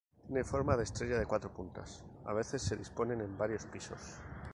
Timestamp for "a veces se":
2.25-2.75